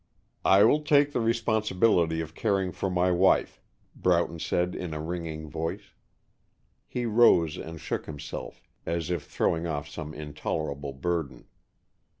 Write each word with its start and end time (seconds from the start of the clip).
"I 0.45 0.63
will 0.63 0.81
take 0.81 1.11
the 1.11 1.19
responsibility 1.21 2.21
of 2.21 2.33
caring 2.33 2.71
for 2.71 2.89
my 2.89 3.11
wife," 3.11 3.61
Broughton 3.95 4.39
said, 4.39 4.73
in 4.73 4.95
a 4.95 4.99
ringing 4.99 5.47
voice. 5.47 5.91
He 6.87 7.05
rose 7.05 7.55
and 7.55 7.79
shook 7.79 8.07
himself, 8.07 8.67
as 8.83 9.11
if 9.11 9.25
throwing 9.27 9.67
off 9.67 9.87
some 9.87 10.15
intolerable 10.15 10.93
burden. 10.93 11.45